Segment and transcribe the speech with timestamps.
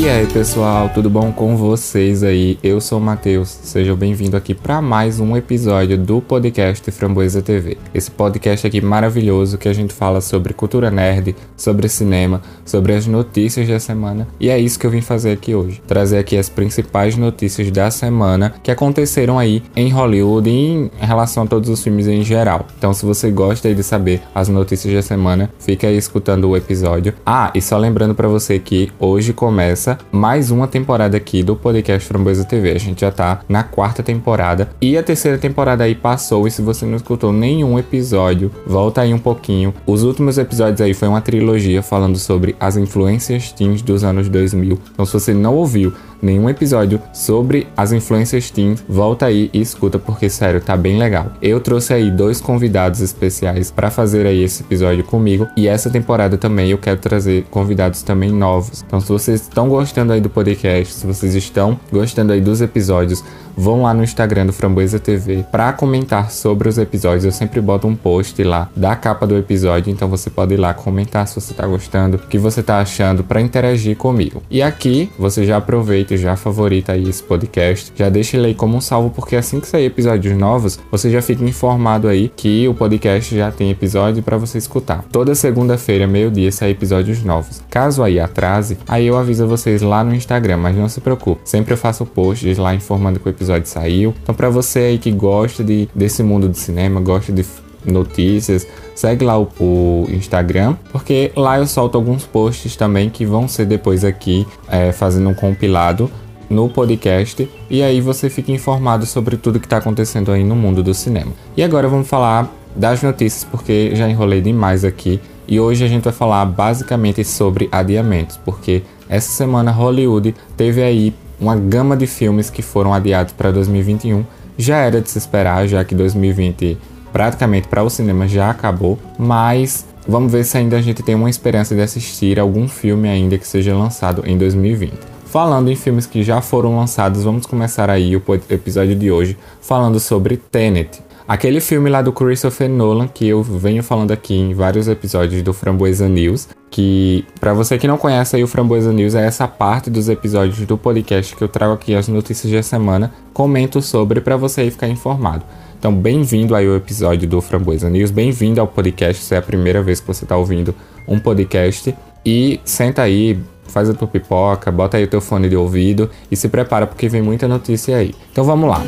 [0.00, 2.58] E aí pessoal, tudo bom com vocês aí?
[2.62, 7.76] Eu sou o Matheus, sejam bem-vindos aqui para mais um episódio do podcast Framboesa TV.
[7.92, 13.06] Esse podcast aqui maravilhoso que a gente fala sobre cultura nerd, sobre cinema, sobre as
[13.06, 15.82] notícias da semana e é isso que eu vim fazer aqui hoje.
[15.86, 21.42] Trazer aqui as principais notícias da semana que aconteceram aí em Hollywood e em relação
[21.42, 22.66] a todos os filmes em geral.
[22.78, 27.12] Então se você gosta de saber as notícias da semana, fica aí escutando o episódio.
[27.26, 31.56] Ah, e só lembrando para você que hoje começa começa mais uma temporada aqui do
[31.56, 32.72] podcast Framboesa TV.
[32.72, 36.46] A gente já tá na quarta temporada e a terceira temporada aí passou.
[36.46, 39.74] E se você não escutou nenhum episódio, volta aí um pouquinho.
[39.86, 44.78] Os últimos episódios aí foi uma trilogia falando sobre as influências teens dos anos 2000.
[44.92, 45.92] Então, se você não ouviu
[46.22, 51.32] nenhum episódio sobre as influências teens, volta aí e escuta porque sério, tá bem legal.
[51.40, 56.36] Eu trouxe aí dois convidados especiais para fazer aí esse episódio comigo e essa temporada
[56.36, 58.84] também eu quero trazer convidados também novos.
[58.86, 63.24] Então se vocês estão gostando aí do podcast, se vocês estão gostando aí dos episódios,
[63.56, 67.24] vão lá no Instagram do Framboesa TV para comentar sobre os episódios.
[67.24, 70.74] Eu sempre boto um post lá da capa do episódio, então você pode ir lá
[70.74, 74.42] comentar se você tá gostando, o que você tá achando para interagir comigo.
[74.50, 78.54] E aqui você já aproveita e já favorita aí esse podcast, já deixa ele aí
[78.54, 82.66] como um salvo porque assim que sair episódios novos, você já fica informado aí que
[82.68, 85.04] o podcast já tem episódio para você escutar.
[85.10, 87.62] Toda segunda-feira, meio-dia, sai episódios novos.
[87.70, 91.74] Caso aí atrase, aí eu aviso vocês lá no Instagram, mas não se preocupe, sempre
[91.74, 94.14] eu faço posts lá informando que o episódio saiu.
[94.22, 97.44] Então, para você aí que gosta de, desse mundo do cinema, gosta de
[97.84, 103.48] notícias, segue lá o, o, Instagram, porque lá eu solto alguns posts também que vão
[103.48, 106.10] ser depois aqui é, fazendo um compilado
[106.50, 110.82] no podcast e aí você fica informado sobre tudo que está acontecendo aí no mundo
[110.82, 111.32] do cinema.
[111.56, 115.18] E agora vamos falar das notícias, porque já enrolei demais aqui
[115.48, 121.14] e hoje a gente vai falar basicamente sobre adiamentos, porque essa semana Hollywood teve aí
[121.40, 124.24] uma gama de filmes que foram adiados para 2021.
[124.58, 126.76] Já era de se esperar, já que 2020
[127.12, 131.30] praticamente para o cinema já acabou, mas vamos ver se ainda a gente tem uma
[131.30, 134.92] esperança de assistir algum filme ainda que seja lançado em 2020.
[135.26, 140.00] Falando em filmes que já foram lançados, vamos começar aí o episódio de hoje falando
[140.00, 141.00] sobre Tenet.
[141.30, 145.52] Aquele filme lá do Christopher Nolan que eu venho falando aqui em vários episódios do
[145.52, 149.88] Framboesa News, que para você que não conhece aí o Framboesa News é essa parte
[149.88, 154.36] dos episódios do podcast que eu trago aqui as notícias da semana, comento sobre para
[154.36, 155.44] você aí ficar informado.
[155.78, 159.80] Então, bem-vindo aí ao episódio do Framboesa News, bem-vindo ao podcast, se é a primeira
[159.80, 160.74] vez que você está ouvindo
[161.06, 161.94] um podcast
[162.26, 166.34] e senta aí, faz a tua pipoca, bota aí o teu fone de ouvido e
[166.34, 168.12] se prepara porque vem muita notícia aí.
[168.32, 168.82] Então, vamos lá.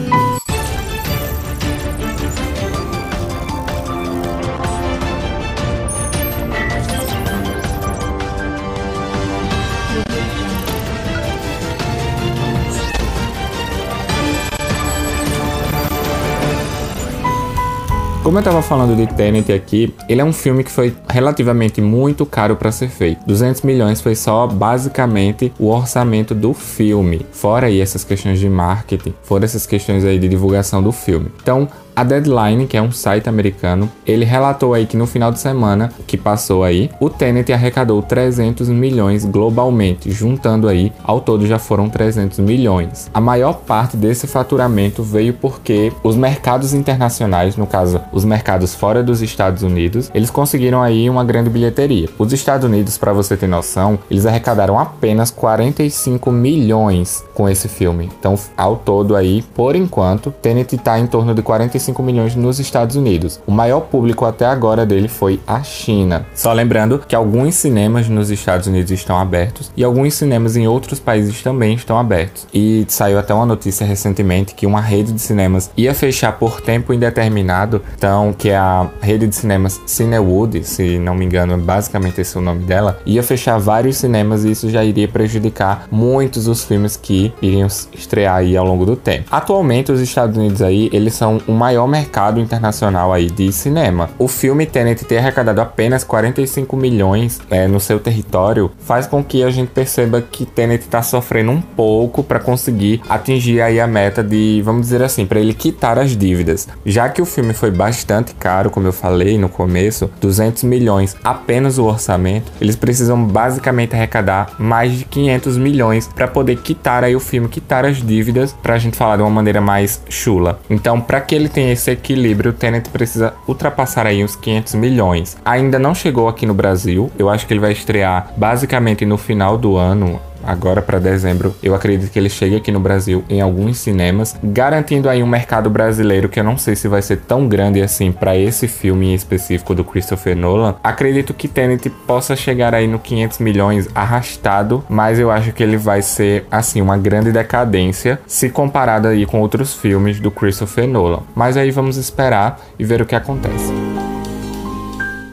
[18.32, 22.25] Como eu estava falando de Tenet aqui, ele é um filme que foi relativamente muito
[22.25, 23.20] caro para ser feito.
[23.26, 27.26] 200 milhões foi só basicamente o orçamento do filme.
[27.31, 31.31] Fora aí essas questões de marketing, fora essas questões aí de divulgação do filme.
[31.43, 35.39] Então, a Deadline, que é um site americano, ele relatou aí que no final de
[35.39, 41.59] semana que passou aí, o Tenet arrecadou 300 milhões globalmente, juntando aí, ao todo já
[41.59, 43.11] foram 300 milhões.
[43.13, 49.03] A maior parte desse faturamento veio porque os mercados internacionais, no caso, os mercados fora
[49.03, 52.09] dos Estados Unidos, eles conseguiram aí uma grande bilheteria.
[52.19, 58.11] Os Estados Unidos, para você ter noção, eles arrecadaram apenas 45 milhões com esse filme.
[58.19, 62.60] Então, ao todo aí, por enquanto, Tenet está em torno de 45 45 milhões nos
[62.60, 63.41] Estados Unidos.
[63.47, 66.25] O maior público até agora dele foi a China.
[66.34, 71.00] Só lembrando que alguns cinemas nos Estados Unidos estão abertos e alguns cinemas em outros
[71.00, 72.47] países também estão abertos.
[72.54, 76.93] E saiu até uma notícia recentemente que uma rede de cinemas ia fechar por tempo
[76.93, 82.20] indeterminado, então que é a rede de cinemas Cinewood, se não me engano, é basicamente
[82.20, 86.64] esse o nome dela, ia fechar vários cinemas e isso já iria prejudicar muitos dos
[86.64, 89.28] filmes que iriam estrear aí ao longo do tempo.
[89.31, 94.11] Atualmente os Estados Unidos aí, eles são o maior maior mercado internacional aí de cinema.
[94.19, 99.43] O filme Tenet ter arrecadado apenas 45 milhões é, no seu território faz com que
[99.43, 104.23] a gente perceba que Tenet está sofrendo um pouco para conseguir atingir aí a meta
[104.23, 106.69] de, vamos dizer assim, para ele quitar as dívidas.
[106.85, 111.79] Já que o filme foi bastante caro, como eu falei no começo, 200 milhões apenas
[111.79, 117.21] o orçamento, eles precisam basicamente arrecadar mais de 500 milhões para poder quitar aí o
[117.21, 120.61] filme, quitar as dívidas, para a gente falar de uma maneira mais chula.
[120.69, 124.75] Então, para que ele tenha tem esse equilíbrio, o Tenet precisa ultrapassar aí uns 500
[124.75, 125.37] milhões.
[125.44, 129.56] Ainda não chegou aqui no Brasil, eu acho que ele vai estrear basicamente no final
[129.56, 131.55] do ano, agora para dezembro.
[131.62, 135.71] Eu acredito que ele chegue aqui no Brasil em alguns cinemas, garantindo aí um mercado
[135.71, 139.15] brasileiro que eu não sei se vai ser tão grande assim para esse filme em
[139.15, 140.77] específico do Christopher Nolan.
[140.83, 145.77] Acredito que Tenet possa chegar aí no 500 milhões arrastado, mas eu acho que ele
[145.77, 151.23] vai ser assim uma grande decadência se comparado aí com outros filmes do Christopher Nolan.
[151.35, 153.73] Mas aí vamos esperar e ver o que acontece.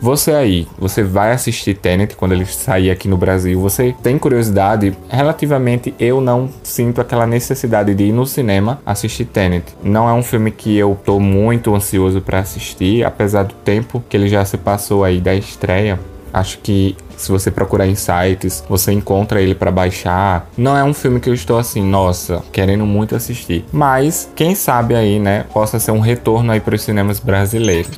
[0.01, 4.96] Você aí, você vai assistir Tenet quando ele sair aqui no Brasil, você tem curiosidade?
[5.10, 9.66] Relativamente, eu não sinto aquela necessidade de ir no cinema assistir Tenet.
[9.84, 14.16] Não é um filme que eu tô muito ansioso para assistir, apesar do tempo que
[14.16, 16.00] ele já se passou aí da estreia.
[16.31, 20.48] Acho que se você procurar em sites, você encontra ele para baixar.
[20.57, 23.66] Não é um filme que eu estou assim, nossa, querendo muito assistir.
[23.72, 27.92] Mas quem sabe aí, né, possa ser um retorno aí para os cinemas brasileiros.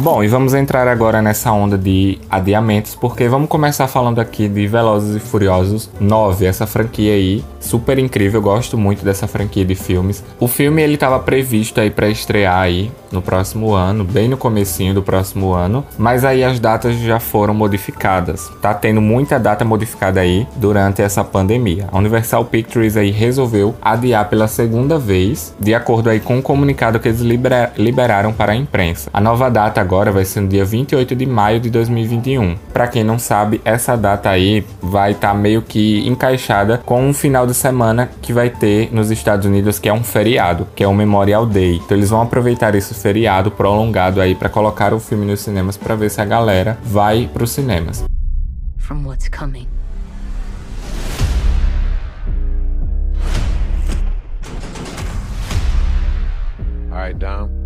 [0.00, 4.64] Bom, e vamos entrar agora nessa onda de adiamentos, porque vamos começar falando aqui de
[4.64, 9.74] Velozes e Furiosos 9, essa franquia aí, super incrível, eu gosto muito dessa franquia de
[9.74, 10.22] filmes.
[10.38, 14.94] O filme ele estava previsto aí para estrear aí no próximo ano, bem no comecinho
[14.94, 18.50] do próximo ano, mas aí as datas já foram modificadas.
[18.60, 21.88] Tá tendo muita data modificada aí durante essa pandemia.
[21.90, 26.98] A Universal Pictures aí resolveu adiar pela segunda vez, de acordo aí com o comunicado
[26.98, 27.20] que eles
[27.76, 29.10] liberaram para a imprensa.
[29.12, 32.56] A nova data agora vai ser no dia 28 de maio de 2021.
[32.72, 37.14] Para quem não sabe, essa data aí vai estar tá meio que encaixada com um
[37.14, 40.88] final de semana que vai ter nos Estados Unidos que é um feriado, que é
[40.88, 41.76] o Memorial Day.
[41.76, 45.94] Então eles vão aproveitar esse feriado prolongado aí para colocar o filme nos cinemas para
[45.94, 48.04] ver se a galera vai para os cinemas.
[48.76, 49.66] From what's coming.
[56.90, 57.57] All right, Dom.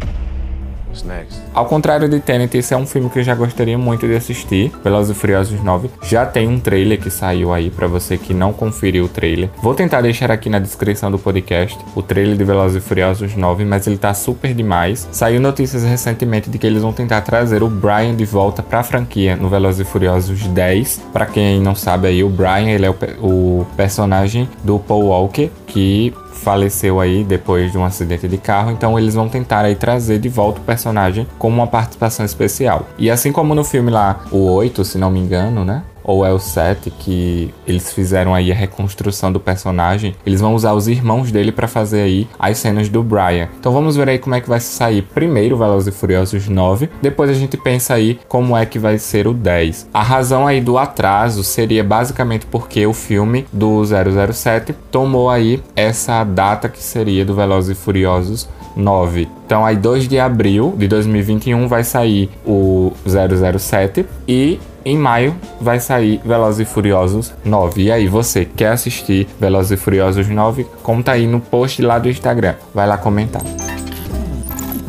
[1.55, 4.73] Ao contrário de Tenet, esse é um filme que eu já gostaria muito de assistir.
[4.83, 8.53] Velozes e Furiosos 9 já tem um trailer que saiu aí para você que não
[8.53, 9.51] conferiu o trailer.
[9.63, 13.65] Vou tentar deixar aqui na descrição do podcast o trailer de Velozes e Furiosos 9,
[13.65, 15.09] mas ele tá super demais.
[15.13, 18.83] Saiu notícias recentemente de que eles vão tentar trazer o Brian de volta para a
[18.83, 21.03] franquia no Velozes e Furiosos 10.
[21.13, 25.51] Para quem não sabe aí, o Brian, ele é o, o personagem do Paul Walker
[25.73, 30.19] que faleceu aí depois de um acidente de carro, então eles vão tentar aí trazer
[30.19, 32.87] de volta o personagem como uma participação especial.
[32.99, 35.83] E assim como no filme lá, o 8, se não me engano, né?
[36.05, 40.73] Ou é o 7 que eles fizeram aí a reconstrução do personagem, eles vão usar
[40.73, 43.49] os irmãos dele para fazer aí as cenas do Brian.
[43.59, 47.31] Então vamos ver aí como é que vai sair primeiro Velozes e Furiosos 9, depois
[47.31, 49.89] a gente pensa aí como é que vai ser o 10.
[49.93, 56.25] A razão aí do atraso seria basicamente porque o filme do 007 tomou aí essa
[56.25, 59.29] data que seria do Velozes e Furiosos 9.
[59.47, 65.81] Então aí 2 de abril de 2021 vai sair o 007 e em maio vai
[65.81, 67.83] sair Velozes e Furiosos 9.
[67.83, 70.65] E aí, você quer assistir Velozes e Furiosos 9?
[70.83, 72.55] Conta aí no post lá do Instagram.
[72.75, 73.43] Vai lá comentar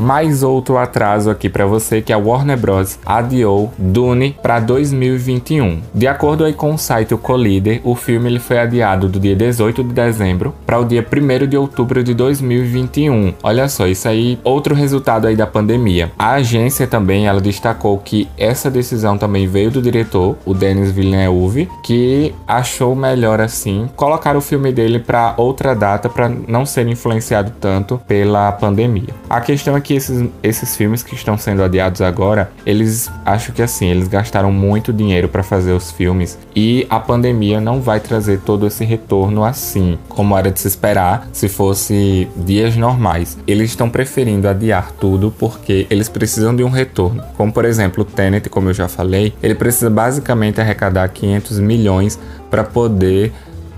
[0.04, 5.82] mais outro atraso aqui para você que a Warner Bros adiou Dune para 2021.
[5.94, 9.36] De acordo aí com o site o Collider, o filme ele foi adiado do dia
[9.36, 13.34] 18 de dezembro para o dia 1 de outubro de 2021.
[13.42, 16.12] Olha só, isso aí outro resultado aí da pandemia.
[16.20, 21.70] A agência também ela destacou que essa decisão também veio do diretor, o Denis Villeneuve,
[21.82, 27.54] que achou melhor assim colocar o filme dele para outra data para não ser influenciado
[27.62, 29.10] tanto pela pandemia.
[29.30, 33.62] A questão é que esses, esses filmes que estão sendo adiados agora, eles acho que
[33.62, 38.40] assim, eles gastaram muito dinheiro para fazer os filmes e a pandemia não vai trazer
[38.40, 43.38] todo esse retorno assim, como era de se esperar se fosse dias normais.
[43.48, 47.24] Eles estão preferindo adiar tudo porque eles precisam de um retorno.
[47.36, 52.20] Como por exemplo, o Tenet, como eu já falei, ele precisa basicamente arrecadar 500 milhões
[52.50, 53.32] para poder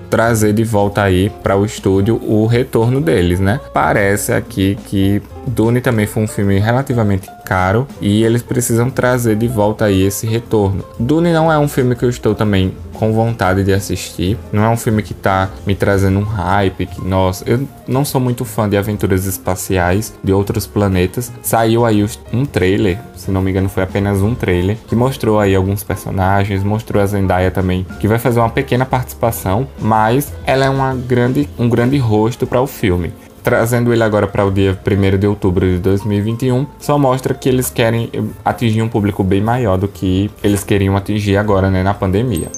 [0.10, 3.60] trazer de volta aí para o estúdio o retorno deles, né?
[3.74, 9.48] Parece aqui que Dune também foi um filme relativamente caro e eles precisam trazer de
[9.48, 10.84] volta aí esse retorno.
[11.00, 14.38] Dune não é um filme que eu estou também com vontade de assistir.
[14.52, 17.02] Não é um filme que tá me trazendo um hype, que
[17.46, 21.32] eu não sou muito fã de aventuras espaciais de outros planetas.
[21.42, 25.54] Saiu aí um trailer, se não me engano foi apenas um trailer, que mostrou aí
[25.56, 30.70] alguns personagens, mostrou a Zendaya também, que vai fazer uma pequena participação, mas ela é
[30.70, 33.14] uma grande, um grande rosto para o filme
[33.46, 37.70] trazendo ele agora para o dia 1 de outubro de 2021, só mostra que eles
[37.70, 38.10] querem
[38.44, 42.50] atingir um público bem maior do que eles queriam atingir agora, né, na pandemia.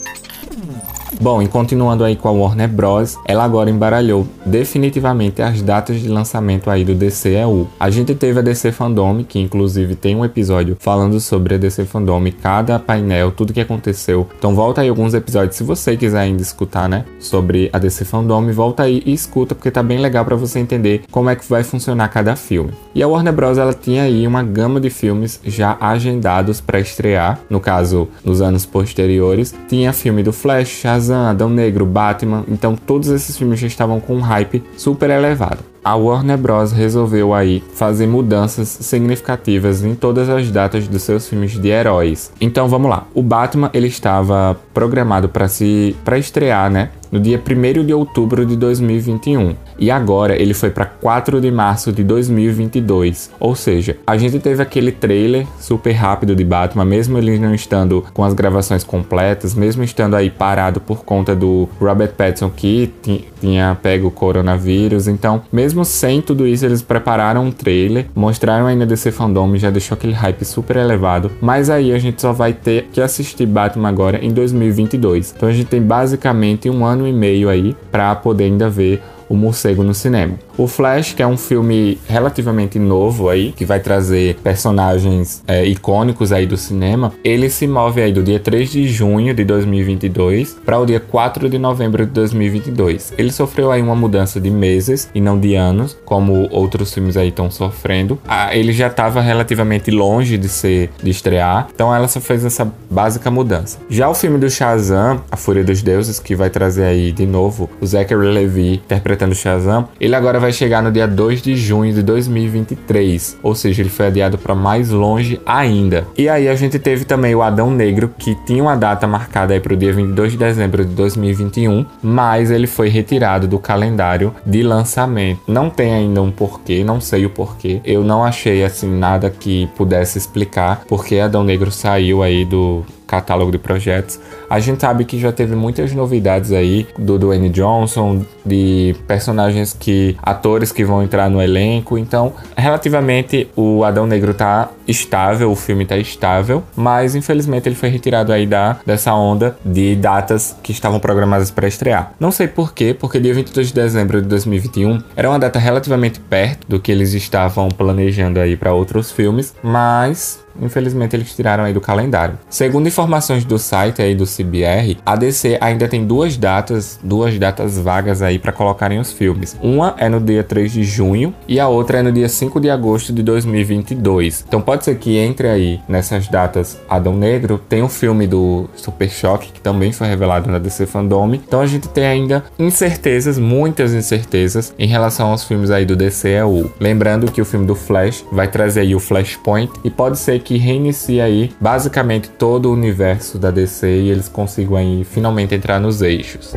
[1.22, 6.10] Bom, e continuando aí com a Warner Bros, ela agora embaralhou definitivamente as datas de
[6.10, 7.68] lançamento aí do DCEU.
[7.80, 11.86] A gente teve a DC Fandom, que inclusive tem um episódio falando sobre a DC
[11.86, 14.28] Fandom, cada painel, tudo que aconteceu.
[14.38, 18.52] Então volta aí alguns episódios se você quiser ainda escutar, né, sobre a DC Fandom,
[18.52, 21.64] volta aí e escuta porque tá bem legal para você entender como é que vai
[21.64, 22.72] funcionar cada filme.
[22.94, 27.40] E a Warner Bros ela tinha aí uma gama de filmes já agendados para estrear,
[27.50, 29.54] no caso, nos anos posteriores.
[29.68, 34.16] Tinha filme do Flash, Tarzan, Adão Negro, Batman, então todos esses filmes já estavam com
[34.16, 35.60] um hype super elevado.
[35.84, 41.52] A Warner Bros resolveu aí fazer mudanças significativas em todas as datas dos seus filmes
[41.58, 42.30] de heróis.
[42.42, 43.08] Então vamos lá.
[43.14, 48.46] O Batman ele estava programado para se para estrear, né, no dia 1 de outubro
[48.46, 49.56] de 2021.
[49.80, 53.32] E agora ele foi para 4 de março de 2022.
[53.40, 58.06] Ou seja, a gente teve aquele trailer super rápido de Batman, mesmo ele não estando
[58.14, 62.94] com as gravações completas, mesmo estando aí parado por conta do Robert Pattinson que
[63.40, 65.08] tinha pego o coronavírus.
[65.08, 69.96] Então, mesmo sem tudo isso, eles prepararam um trailer, mostraram ainda DC Fandom, já deixou
[69.96, 71.32] aquele hype super elevado.
[71.42, 75.34] Mas aí a gente só vai ter que assistir Batman agora em 2022.
[75.36, 79.36] Então a gente tem basicamente um ano e meio aí para poder ainda ver o
[79.36, 80.36] morcego no cinema.
[80.58, 86.32] O Flash, que é um filme relativamente novo aí, que vai trazer personagens é, icônicos
[86.32, 90.80] aí do cinema, ele se move aí do dia 3 de junho de 2022 para
[90.80, 93.14] o dia 4 de novembro de 2022.
[93.18, 97.30] Ele sofreu aí uma mudança de meses e não de anos, como outros filmes aí
[97.30, 98.20] estão sofrendo.
[98.28, 102.72] Ah, ele já estava relativamente longe de ser de estrear, então ela só fez essa
[102.90, 103.78] básica mudança.
[103.90, 107.70] Já o filme do Shazam, A Fúria dos Deuses, que vai trazer aí de novo
[107.80, 111.94] o Zachary Levi interpretando Shazam, ele agora vai vai chegar no dia 2 de junho
[111.94, 116.08] de 2023, ou seja, ele foi adiado para mais longe ainda.
[116.18, 119.60] E aí a gente teve também o Adão Negro, que tinha uma data marcada aí
[119.60, 124.64] para o dia 22 de dezembro de 2021, mas ele foi retirado do calendário de
[124.64, 125.42] lançamento.
[125.46, 127.82] Não tem ainda um porquê, não sei o porquê.
[127.84, 133.52] Eu não achei assim nada que pudesse explicar porque Adão Negro saiu aí do catálogo
[133.52, 134.20] de projetos.
[134.50, 140.16] A gente sabe que já teve muitas novidades aí do Dwayne Johnson, de personagens que.
[140.22, 141.98] atores que vão entrar no elenco.
[141.98, 147.90] Então, relativamente, o Adão Negro tá estável, o filme tá estável, mas infelizmente ele foi
[147.90, 152.14] retirado aí da, dessa onda de datas que estavam programadas para estrear.
[152.20, 156.68] Não sei porquê, porque dia 22 de dezembro de 2021 era uma data relativamente perto
[156.68, 161.82] do que eles estavam planejando aí para outros filmes, mas infelizmente eles tiraram aí do
[161.82, 162.38] calendário.
[162.50, 167.78] Segundo informações do site aí do CBR, a DC ainda tem duas datas, duas datas
[167.78, 169.58] vagas aí para colocarem os filmes.
[169.62, 172.70] Uma é no dia 3 de junho e a outra é no dia 5 de
[172.70, 174.46] agosto de 2022.
[174.48, 179.10] Então pode ser que entre aí nessas datas Adão Negro, tem um filme do Super
[179.10, 181.34] Choque que também foi revelado na DC Fandom.
[181.34, 186.72] Então a gente tem ainda incertezas, muitas incertezas em relação aos filmes aí do DCEU.
[186.80, 190.47] Lembrando que o filme do Flash vai trazer aí o Flashpoint e pode ser que
[190.48, 195.78] que reinicia aí basicamente todo o universo da DC e eles consigam aí finalmente entrar
[195.78, 196.54] nos eixos.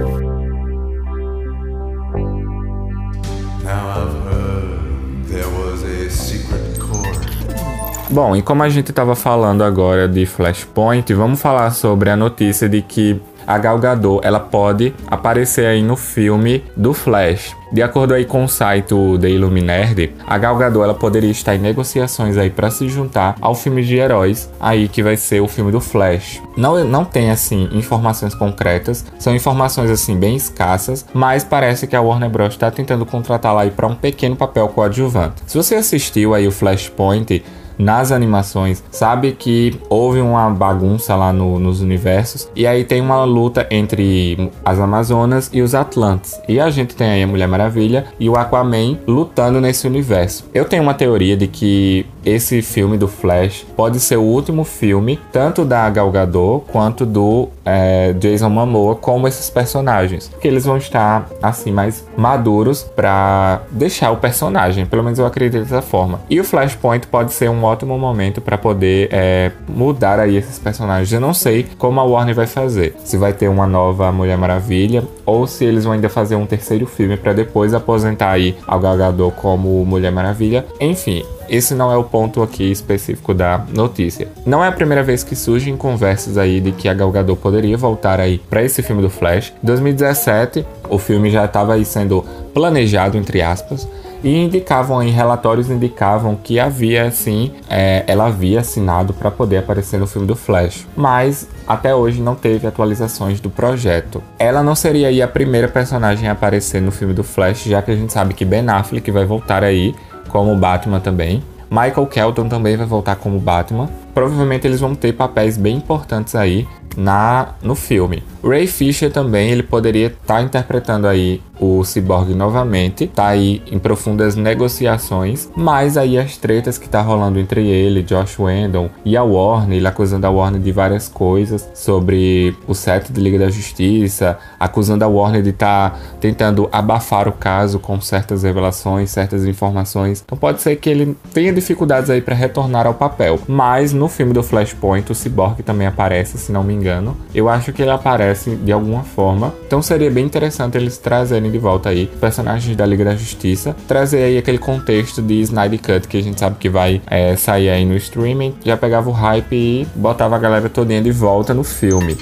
[8.09, 12.69] Bom, e como a gente estava falando agora de Flashpoint, vamos falar sobre a notícia
[12.69, 13.21] de que
[13.51, 17.57] a Gal Gadot, ela pode aparecer aí no filme do Flash.
[17.73, 21.59] De acordo aí com o site The Illuminerd, a Gal Gadot ela poderia estar em
[21.59, 25.73] negociações aí para se juntar ao filme de heróis aí que vai ser o filme
[25.73, 26.41] do Flash.
[26.57, 32.01] Não, não tem assim informações concretas, são informações assim bem escassas, mas parece que a
[32.01, 35.43] Warner Bros está tentando contratá-la aí para um pequeno papel coadjuvante.
[35.47, 37.43] Se você assistiu aí o Flashpoint,
[37.79, 43.25] nas animações, sabe que houve uma bagunça lá no, nos universos e aí tem uma
[43.25, 46.41] luta entre as Amazonas e os Atlantes.
[46.49, 50.45] E a gente tem aí a Mulher Maravilha e o Aquaman lutando nesse universo.
[50.53, 55.19] Eu tenho uma teoria de que esse filme do Flash pode ser o último filme
[55.33, 60.77] tanto da Gal Gadot quanto do é, Jason Momoa como esses personagens, que eles vão
[60.77, 66.21] estar assim mais maduros para deixar o personagem, pelo menos eu acredito dessa forma.
[66.29, 71.13] E o Flashpoint pode ser um ótimo momento para poder é, mudar aí esses personagens.
[71.13, 75.05] Eu não sei como a Warner vai fazer, se vai ter uma nova Mulher Maravilha
[75.25, 78.97] ou se eles vão ainda fazer um terceiro filme para depois aposentar aí a Gal
[78.97, 80.65] Gadot como Mulher Maravilha.
[80.81, 84.29] Enfim, esse não é o ponto aqui específico da notícia.
[84.47, 87.77] Não é a primeira vez que surgem conversas aí de que a Gal Gadot poderia
[87.77, 89.53] voltar aí para esse filme do Flash.
[89.63, 93.89] Em 2017, o filme já estava aí sendo planejado entre aspas
[94.23, 99.99] e indicavam em relatórios indicavam que havia sim, é, ela havia assinado para poder aparecer
[99.99, 104.23] no filme do Flash, mas até hoje não teve atualizações do projeto.
[104.39, 107.91] Ela não seria aí a primeira personagem a aparecer no filme do Flash, já que
[107.91, 109.95] a gente sabe que Ben Affleck vai voltar aí
[110.31, 111.43] como Batman também.
[111.71, 113.89] Michael Kelton também vai voltar como Batman.
[114.15, 116.67] Provavelmente eles vão ter papéis bem importantes aí
[117.01, 118.23] na no filme.
[118.45, 123.79] Ray Fisher também, ele poderia estar tá interpretando aí o Cyborg novamente, tá aí em
[123.79, 129.23] profundas negociações, mas aí as tretas que tá rolando entre ele, Josh Whedon e a
[129.23, 134.39] Warner, ele acusando a Warner de várias coisas sobre o set de Liga da Justiça,
[134.59, 140.23] acusando a Warner de estar tá tentando abafar o caso com certas revelações, certas informações.
[140.25, 144.33] Então pode ser que ele tenha dificuldades aí para retornar ao papel, mas no filme
[144.33, 146.90] do Flashpoint o Cyborg também aparece, se não me engano.
[147.35, 149.53] Eu acho que ele aparece de alguma forma.
[149.67, 154.23] Então seria bem interessante eles trazerem de volta aí personagens da Liga da Justiça, trazer
[154.23, 157.85] aí aquele contexto de Snyder Cut que a gente sabe que vai é, sair aí
[157.85, 162.17] no streaming, já pegava o hype e botava a galera todinha de volta no filme.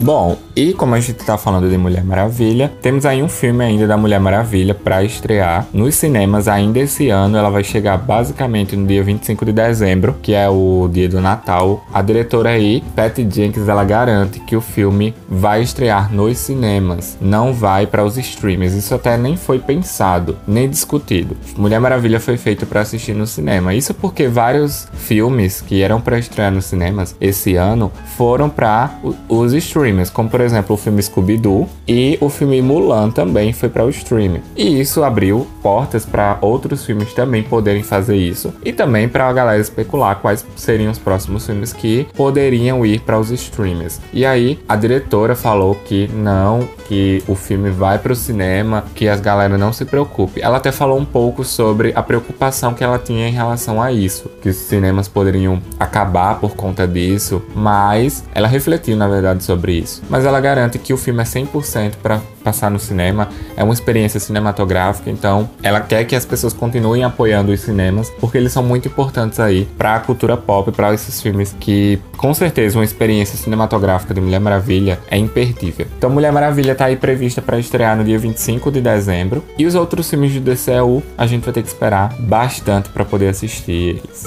[0.00, 3.86] Bom, e como a gente tá falando de Mulher Maravilha, temos aí um filme ainda
[3.86, 7.38] da Mulher Maravilha para estrear nos cinemas ainda esse ano.
[7.38, 11.84] Ela vai chegar basicamente no dia 25 de dezembro, que é o dia do Natal.
[11.92, 17.52] A diretora aí, Patty Jenkins, ela garante que o filme vai estrear nos cinemas, não
[17.52, 18.74] vai para os streamers.
[18.74, 21.36] Isso até nem foi pensado, nem discutido.
[21.56, 23.74] Mulher Maravilha foi feito para assistir no cinema.
[23.74, 28.90] Isso porque vários filmes que eram para estrear nos cinemas esse ano foram para
[29.28, 33.68] os streamers streamers, como por exemplo o filme Scooby-Doo e o filme Mulan também foi
[33.68, 34.42] para o streaming.
[34.56, 39.32] E isso abriu portas para outros filmes também poderem fazer isso e também para a
[39.32, 44.00] galera especular quais seriam os próximos filmes que poderiam ir para os streamers.
[44.12, 49.08] E aí a diretora falou que não, que o filme vai para o cinema, que
[49.08, 50.40] as galera não se preocupe.
[50.40, 54.30] Ela até falou um pouco sobre a preocupação que ela tinha em relação a isso,
[54.42, 60.02] que os cinemas poderiam acabar por conta disso, mas ela refletiu na verdade sobre isso.
[60.08, 64.20] Mas ela garante que o filme é 100% para passar no cinema, é uma experiência
[64.20, 68.86] cinematográfica, então ela quer que as pessoas continuem apoiando os cinemas, porque eles são muito
[68.86, 74.12] importantes aí para a cultura pop, para esses filmes que, com certeza, uma experiência cinematográfica
[74.12, 75.86] de Mulher Maravilha é imperdível.
[75.96, 79.74] Então, Mulher Maravilha está aí prevista para estrear no dia 25 de dezembro, e os
[79.74, 84.24] outros filmes do DCU a gente vai ter que esperar bastante para poder assistir eles.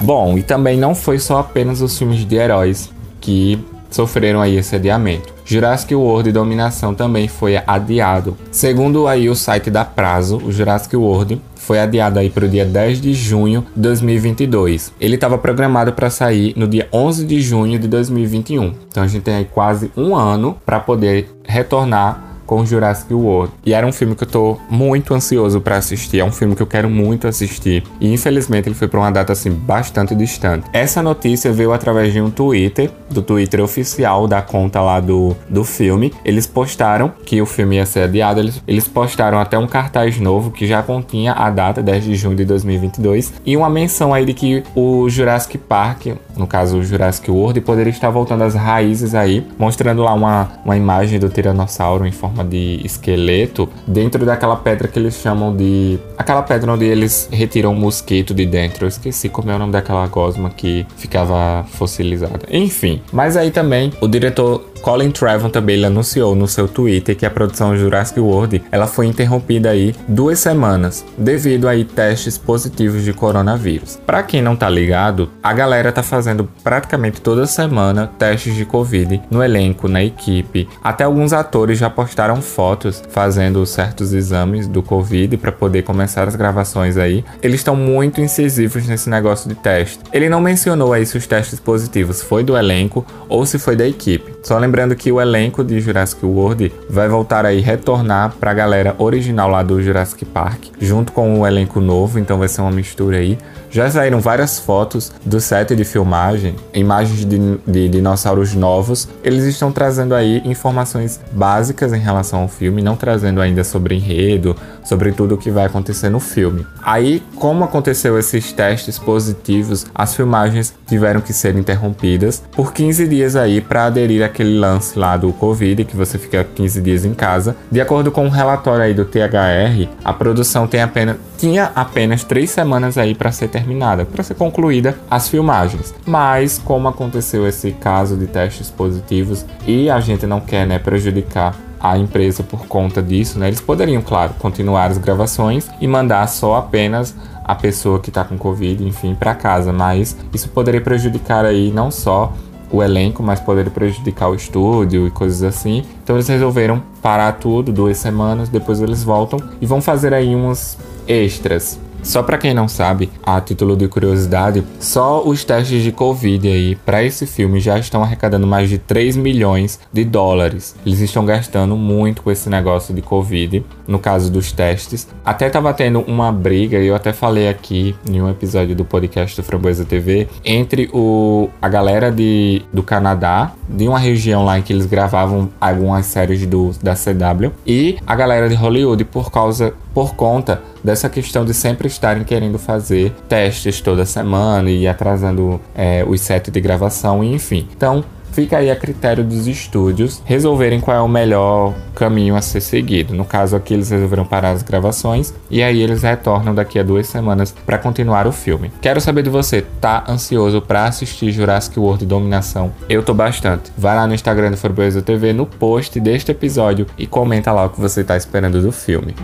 [0.00, 2.90] Bom, e também não foi só apenas os filmes de heróis
[3.26, 3.58] que
[3.90, 5.34] sofreram aí esse adiamento.
[5.44, 8.36] Jurassic World Dominação também foi adiado.
[8.52, 12.64] Segundo aí o site da Prazo, o Jurassic World foi adiado aí para o dia
[12.64, 14.92] 10 de junho de 2022.
[15.00, 18.72] Ele estava programado para sair no dia 11 de junho de 2021.
[18.88, 23.52] Então a gente tem aí quase um ano para poder retornar com Jurassic World.
[23.64, 26.62] E era um filme que eu tô muito ansioso para assistir, é um filme que
[26.62, 27.82] eu quero muito assistir.
[28.00, 30.66] E infelizmente ele foi para uma data assim bastante distante.
[30.72, 35.64] Essa notícia veio através de um Twitter, do Twitter oficial da conta lá do, do
[35.64, 36.12] filme.
[36.24, 40.50] Eles postaram que o filme ia ser adiado, eles, eles postaram até um cartaz novo
[40.50, 44.34] que já continha a data 10 de junho de 2022 e uma menção aí de
[44.34, 46.06] que o Jurassic Park,
[46.36, 50.76] no caso o Jurassic World, poderia estar voltando às raízes aí, mostrando lá uma, uma
[50.76, 55.98] imagem do tiranossauro em forma forma de esqueleto dentro daquela pedra que eles chamam de.
[56.18, 58.84] Aquela pedra onde eles retiram o mosquito de dentro.
[58.84, 62.46] Eu esqueci como é o nome daquela gosma que ficava fossilizada.
[62.50, 67.30] Enfim, mas aí também o diretor Colin Trevon também anunciou no seu Twitter que a
[67.30, 73.98] produção Jurassic World ela foi interrompida aí duas semanas devido aí testes positivos de coronavírus.
[74.06, 79.22] Para quem não tá ligado, a galera tá fazendo praticamente toda semana testes de Covid
[79.30, 80.68] no elenco, na equipe.
[80.82, 86.36] Até alguns atores já postaram fotos fazendo certos exames do Covid para poder começar as
[86.36, 87.24] gravações aí.
[87.42, 89.98] Eles estão muito incisivos nesse negócio de teste.
[90.12, 93.86] Ele não mencionou aí se os testes positivos foi do elenco ou se foi da
[93.86, 94.35] equipe.
[94.46, 99.50] Só lembrando que o elenco de Jurassic World vai voltar aí, retornar pra galera original
[99.50, 103.36] lá do Jurassic Park, junto com o elenco novo, então vai ser uma mistura aí.
[103.72, 109.08] Já saíram várias fotos do set de filmagem, imagens de, de dinossauros novos.
[109.24, 114.54] Eles estão trazendo aí informações básicas em relação ao filme, não trazendo ainda sobre enredo,
[114.86, 116.66] sobre tudo o que vai acontecer no filme.
[116.82, 123.36] Aí, como aconteceu esses testes positivos, as filmagens tiveram que ser interrompidas por 15 dias
[123.36, 127.56] aí para aderir àquele lance lá do Covid, que você fica 15 dias em casa.
[127.70, 132.48] De acordo com um relatório aí do THR, a produção tem apenas, tinha apenas 3
[132.48, 135.92] semanas aí para ser terminada, para ser concluída as filmagens.
[136.06, 141.65] Mas, como aconteceu esse caso de testes positivos e a gente não quer né, prejudicar
[141.80, 143.48] a empresa por conta disso, né?
[143.48, 148.36] Eles poderiam, claro, continuar as gravações e mandar só apenas a pessoa que está com
[148.36, 152.32] Covid, enfim, para casa, mas isso poderia prejudicar aí não só
[152.70, 155.84] o elenco, mas poderia prejudicar o estúdio e coisas assim.
[156.02, 160.76] Então eles resolveram parar tudo duas semanas, depois eles voltam e vão fazer aí umas
[161.06, 166.46] extras só para quem não sabe, a título de curiosidade, só os testes de Covid
[166.46, 170.76] aí para esse filme já estão arrecadando mais de 3 milhões de dólares.
[170.86, 175.08] Eles estão gastando muito com esse negócio de Covid, no caso dos testes.
[175.24, 179.36] Até tava tendo uma briga, e eu até falei aqui em um episódio do podcast
[179.36, 184.62] do Framboesa TV, entre o, a galera de, do Canadá, de uma região lá em
[184.62, 189.74] que eles gravavam algumas séries do, da CW, e a galera de Hollywood por causa
[189.96, 196.04] por conta dessa questão de sempre estarem querendo fazer testes toda semana e atrasando é,
[196.06, 197.66] os sets de gravação, enfim.
[197.74, 202.60] Então, fica aí a critério dos estúdios resolverem qual é o melhor caminho a ser
[202.60, 203.14] seguido.
[203.14, 207.06] No caso aqui, eles resolveram parar as gravações e aí eles retornam daqui a duas
[207.06, 208.70] semanas para continuar o filme.
[208.82, 212.70] Quero saber de você, tá ansioso para assistir Jurassic World Dominação?
[212.86, 213.72] Eu tô bastante.
[213.78, 217.70] Vai lá no Instagram do Forboesa TV no post deste episódio e comenta lá o
[217.70, 219.14] que você tá esperando do filme.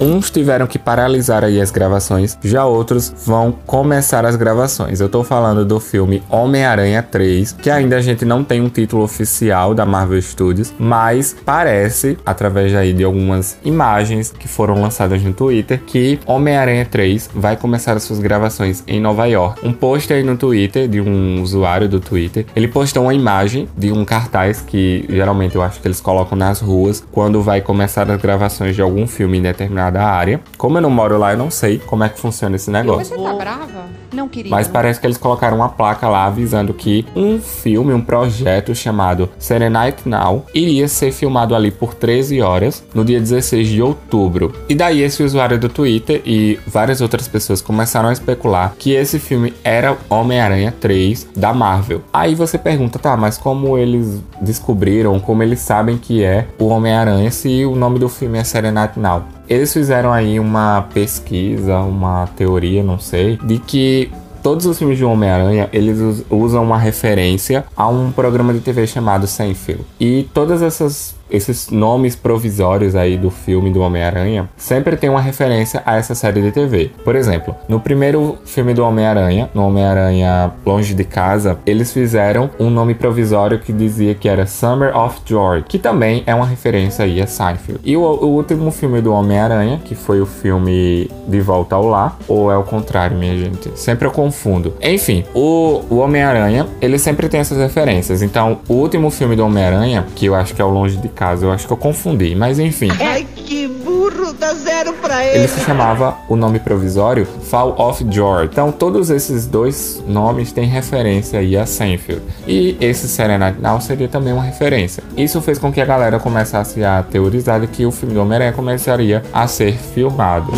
[0.00, 5.00] Uns tiveram que paralisar aí as gravações, já outros vão começar as gravações.
[5.00, 9.02] Eu tô falando do filme Homem-Aranha 3, que ainda a gente não tem um título
[9.02, 15.32] oficial da Marvel Studios, mas parece, através aí de algumas imagens que foram lançadas no
[15.32, 19.66] Twitter, que Homem-Aranha 3 vai começar as suas gravações em Nova York.
[19.66, 23.92] Um post aí no Twitter de um usuário do Twitter, ele postou uma imagem de
[23.92, 28.20] um cartaz que geralmente eu acho que eles colocam nas ruas quando vai começar as
[28.20, 30.40] gravações de algum filme em determinado da área.
[30.56, 33.16] Como eu não moro lá, eu não sei como é que funciona esse negócio.
[33.16, 34.02] Você tá brava?
[34.12, 34.50] Não queria.
[34.50, 39.28] Mas parece que eles colocaram uma placa lá avisando que um filme, um projeto chamado
[39.38, 44.52] Serenite Now iria ser filmado ali por 13 horas no dia 16 de outubro.
[44.68, 49.18] E daí esse usuário do Twitter e várias outras pessoas começaram a especular que esse
[49.18, 52.02] filme era Homem-Aranha 3 da Marvel.
[52.12, 57.30] Aí você pergunta, tá, mas como eles descobriram, como eles sabem que é o Homem-Aranha
[57.30, 59.24] se o nome do filme é Serenite Now?
[59.48, 64.10] Eles fizeram aí uma pesquisa, uma teoria, não sei, de que
[64.42, 69.26] todos os filmes de Homem-Aranha, eles usam uma referência a um programa de TV chamado
[69.26, 69.84] Seinfeld.
[70.00, 75.82] E todas essas esses nomes provisórios aí do filme do Homem-Aranha sempre tem uma referência
[75.84, 76.90] a essa série de TV.
[77.04, 82.68] Por exemplo, no primeiro filme do Homem-Aranha, no Homem-Aranha Longe de Casa, eles fizeram um
[82.70, 87.20] nome provisório que dizia que era Summer of Joy, que também é uma referência aí
[87.20, 87.80] a Seinfeld.
[87.82, 92.18] E o, o último filme do Homem-Aranha, que foi o filme De Volta ao Lar,
[92.28, 93.70] ou é o contrário, minha gente?
[93.78, 94.74] Sempre eu confundo.
[94.82, 98.22] Enfim, o, o Homem-Aranha, ele sempre tem essas referências.
[98.22, 101.21] Então, o último filme do Homem-Aranha, que eu acho que é o Longe de Casa,
[101.22, 101.46] caso.
[101.46, 102.88] Eu acho que eu confundi, mas enfim.
[102.98, 105.38] Ai, que burro, dá zero pra ele.
[105.38, 108.50] Ele se chamava o nome provisório Fall of George.
[108.52, 112.22] Então, todos esses dois nomes têm referência aí a Seinfeld.
[112.44, 115.04] E esse Serenade Now seria também uma referência.
[115.16, 119.22] Isso fez com que a galera começasse a teorizar que o filme do Homem-Aranha começaria
[119.32, 120.52] a ser filmado.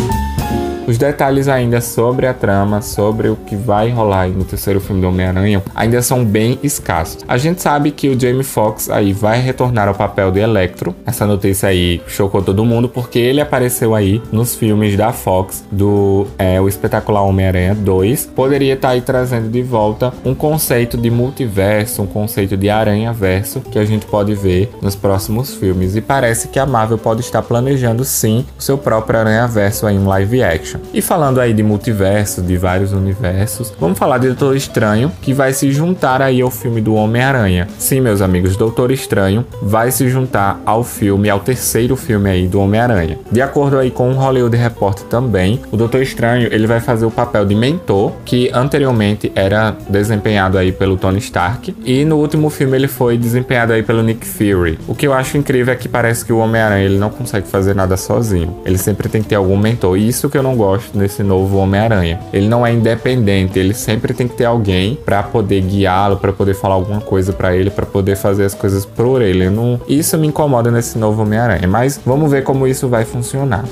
[0.87, 5.07] Os detalhes ainda sobre a trama, sobre o que vai rolar no terceiro filme do
[5.07, 7.23] Homem-Aranha, ainda são bem escassos.
[7.27, 10.95] A gente sabe que o Jamie Foxx aí vai retornar ao papel de Electro.
[11.03, 16.27] Essa notícia aí chocou todo mundo porque ele apareceu aí nos filmes da Fox do
[16.37, 18.27] é, O Espetacular Homem-Aranha 2.
[18.35, 23.59] Poderia estar tá aí trazendo de volta um conceito de multiverso, um conceito de aranha-verso
[23.59, 25.95] que a gente pode ver nos próximos filmes.
[25.95, 30.43] E parece que a Marvel pode estar planejando sim o seu próprio aranha-verso em live
[30.43, 30.74] action.
[30.93, 35.53] E falando aí de multiverso, de vários universos, vamos falar de Doutor Estranho, que vai
[35.53, 37.67] se juntar aí ao filme do Homem-Aranha.
[37.77, 42.59] Sim, meus amigos, Doutor Estranho vai se juntar ao filme, ao terceiro filme aí do
[42.59, 43.19] Homem-Aranha.
[43.31, 47.11] De acordo aí com o Hollywood Report também, o Doutor Estranho, ele vai fazer o
[47.11, 52.77] papel de mentor, que anteriormente era desempenhado aí pelo Tony Stark, e no último filme
[52.77, 54.79] ele foi desempenhado aí pelo Nick Fury.
[54.87, 57.75] O que eu acho incrível é que parece que o Homem-Aranha ele não consegue fazer
[57.75, 58.57] nada sozinho.
[58.65, 59.97] Ele sempre tem que ter algum mentor.
[59.97, 62.19] E isso que eu não gosto gosto nesse novo Homem-Aranha.
[62.33, 66.55] Ele não é independente, ele sempre tem que ter alguém para poder guiá-lo, para poder
[66.55, 69.47] falar alguma coisa para ele, para poder fazer as coisas por ele.
[69.49, 69.79] Não...
[69.87, 73.63] Isso me incomoda nesse novo Homem-Aranha, mas vamos ver como isso vai funcionar.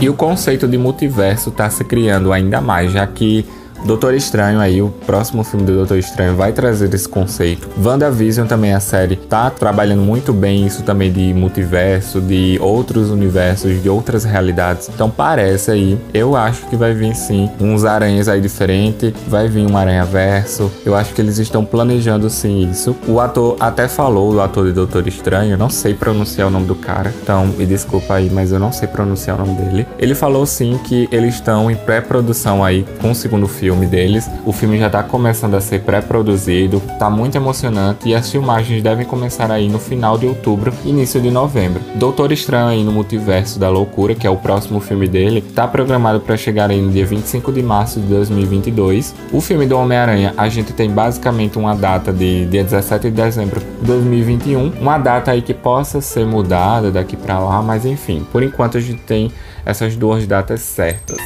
[0.00, 3.46] E o conceito de multiverso está se criando ainda mais, já que
[3.84, 7.68] Doutor Estranho aí, o próximo filme do Doutor Estranho vai trazer esse conceito.
[7.78, 13.82] WandaVision também a série tá trabalhando muito bem isso também de multiverso, de outros universos,
[13.82, 14.88] de outras realidades.
[14.88, 19.70] Então parece aí, eu acho que vai vir sim uns aranhas aí diferente, vai vir
[19.70, 20.72] um aranha verso.
[20.82, 22.96] Eu acho que eles estão planejando sim isso.
[23.06, 26.74] O ator até falou, o ator de Doutor Estranho, não sei pronunciar o nome do
[26.74, 29.86] cara, então me desculpa aí, mas eu não sei pronunciar o nome dele.
[29.98, 34.30] Ele falou sim que eles estão em pré-produção aí com o segundo filme deles.
[34.46, 39.04] O filme já tá começando a ser pré-produzido, tá muito emocionante e as filmagens devem
[39.04, 41.80] começar aí no final de outubro, início de novembro.
[41.96, 46.20] Doutor Estranho aí no Multiverso da Loucura, que é o próximo filme dele, tá programado
[46.20, 49.14] para chegar aí no dia 25 de março de 2022.
[49.32, 53.60] O filme do Homem-Aranha, a gente tem basicamente uma data de dia 17 de dezembro
[53.60, 58.42] de 2021, uma data aí que possa ser mudada daqui para lá, mas enfim, por
[58.42, 59.30] enquanto a gente tem
[59.64, 61.18] essas duas datas certas.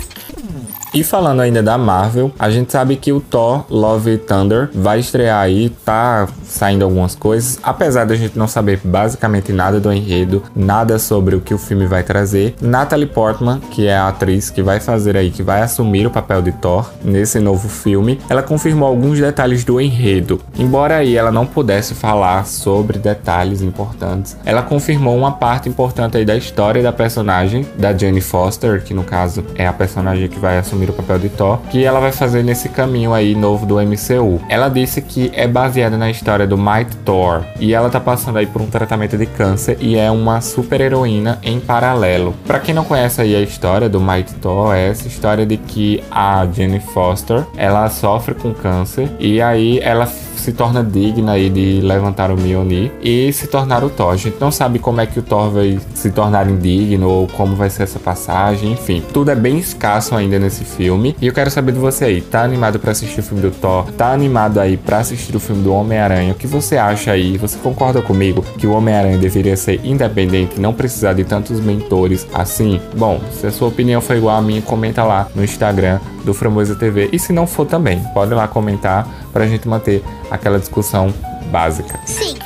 [0.93, 5.41] E falando ainda da Marvel, a gente sabe que o Thor Love Thunder vai estrear
[5.41, 10.99] aí, tá saindo algumas coisas, apesar da gente não saber basicamente nada do enredo, nada
[10.99, 12.55] sobre o que o filme vai trazer.
[12.61, 16.41] Natalie Portman, que é a atriz que vai fazer aí, que vai assumir o papel
[16.41, 20.41] de Thor nesse novo filme, ela confirmou alguns detalhes do enredo.
[20.59, 26.25] Embora aí ela não pudesse falar sobre detalhes importantes, ela confirmou uma parte importante aí
[26.25, 30.59] da história da personagem, da Jane Foster, que no caso é a personagem que vai
[30.59, 34.41] assumir o papel de Thor, que ela vai fazer nesse caminho aí novo do MCU.
[34.49, 38.47] Ela disse que é baseada na história do Might Thor e ela tá passando aí
[38.47, 42.35] por um tratamento de câncer e é uma super heroína em paralelo.
[42.47, 46.03] Para quem não conhece aí a história do Might Thor, é essa história de que
[46.11, 50.07] a Jenny Foster, ela sofre com câncer e aí ela
[50.41, 54.13] se torna digna aí de levantar o Mjolnir e se tornar o Thor.
[54.13, 57.55] A gente não sabe como é que o Thor vai se tornar indigno ou como
[57.55, 59.03] vai ser essa passagem, enfim.
[59.13, 61.15] Tudo é bem escasso ainda nesse filme.
[61.21, 63.85] E eu quero saber de você aí, tá animado para assistir o filme do Thor?
[63.93, 66.33] Tá animado aí para assistir o filme do Homem-Aranha?
[66.33, 67.37] O que você acha aí?
[67.39, 72.81] Você concorda comigo que o Homem-Aranha deveria ser independente, não precisar de tantos mentores assim?
[72.97, 76.75] Bom, se a sua opinião foi igual a minha, comenta lá no Instagram do Framboesa
[76.75, 77.09] TV.
[77.13, 81.13] E se não for também, pode lá comentar pra gente manter aquela discussão
[81.51, 81.99] básica.
[82.05, 82.37] Sim.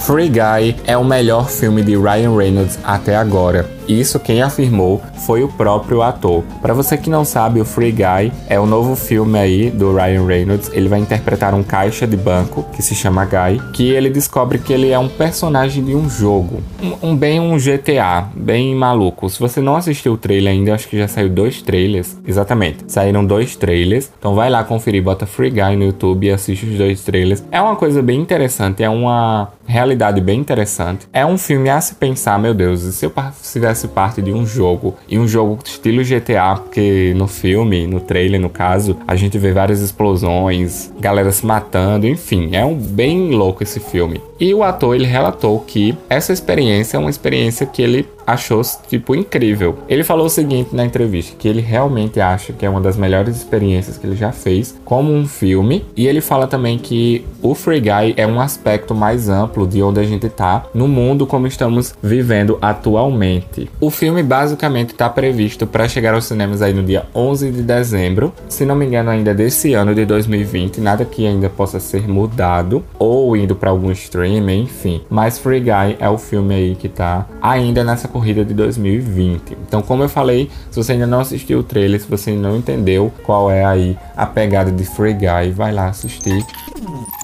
[0.00, 3.70] Free Guy é o melhor filme de Ryan Reynolds até agora.
[3.88, 6.42] Isso quem afirmou foi o próprio ator.
[6.60, 10.26] Para você que não sabe, o Free Guy é o novo filme aí do Ryan
[10.26, 10.70] Reynolds.
[10.72, 14.72] Ele vai interpretar um caixa de banco que se chama Guy, que ele descobre que
[14.72, 19.28] ele é um personagem de um jogo, um, um bem um GTA, bem maluco.
[19.28, 22.16] Se você não assistiu o trailer ainda, acho que já saiu dois trailers.
[22.26, 24.10] Exatamente, saíram dois trailers.
[24.18, 27.42] Então vai lá conferir, bota Free Guy no YouTube e assiste os dois trailers.
[27.50, 31.06] É uma coisa bem interessante, é uma realidade bem interessante.
[31.12, 34.46] É um filme a se pensar, meu Deus, se eu fizesse fizesse parte de um
[34.46, 34.94] jogo.
[35.08, 39.52] E um jogo estilo GTA, porque no filme, no trailer no caso, a gente vê
[39.52, 44.20] várias explosões, galera se matando, enfim, é um bem louco esse filme.
[44.42, 49.14] E o ator ele relatou que essa experiência é uma experiência que ele achou tipo
[49.14, 49.78] incrível.
[49.88, 53.36] Ele falou o seguinte na entrevista, que ele realmente acha que é uma das melhores
[53.36, 57.80] experiências que ele já fez como um filme, e ele fala também que o Free
[57.80, 61.94] Guy é um aspecto mais amplo de onde a gente tá no mundo como estamos
[62.02, 63.70] vivendo atualmente.
[63.80, 68.32] O filme basicamente está previsto para chegar aos cinemas aí no dia 11 de dezembro,
[68.48, 72.84] se não me engano ainda desse ano de 2020, nada que ainda possa ser mudado
[72.98, 73.90] ou indo para algum
[74.38, 75.00] enfim.
[75.10, 79.56] Mas Free Guy é o filme aí que tá ainda nessa corrida de 2020.
[79.66, 83.12] Então, como eu falei, se você ainda não assistiu o trailer, se você não entendeu
[83.24, 86.44] qual é aí a pegada de Free Guy, vai lá assistir.